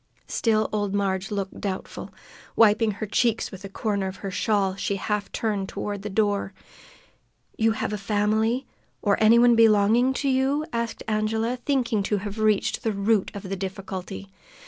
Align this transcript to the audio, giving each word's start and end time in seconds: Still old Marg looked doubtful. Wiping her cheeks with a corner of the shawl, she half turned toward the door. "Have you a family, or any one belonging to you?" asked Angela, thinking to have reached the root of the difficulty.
Still 0.25 0.67
old 0.73 0.95
Marg 0.95 1.31
looked 1.31 1.61
doubtful. 1.61 2.11
Wiping 2.55 2.89
her 2.93 3.05
cheeks 3.05 3.51
with 3.51 3.63
a 3.63 3.69
corner 3.69 4.07
of 4.07 4.21
the 4.23 4.31
shawl, 4.31 4.73
she 4.75 4.95
half 4.95 5.31
turned 5.31 5.69
toward 5.69 6.01
the 6.01 6.09
door. 6.09 6.53
"Have 7.59 7.91
you 7.91 7.95
a 7.95 7.99
family, 7.99 8.65
or 9.03 9.15
any 9.23 9.37
one 9.37 9.55
belonging 9.55 10.13
to 10.13 10.27
you?" 10.27 10.65
asked 10.73 11.03
Angela, 11.07 11.59
thinking 11.67 12.01
to 12.01 12.17
have 12.17 12.39
reached 12.39 12.81
the 12.81 12.93
root 12.93 13.29
of 13.35 13.43
the 13.43 13.55
difficulty. 13.55 14.31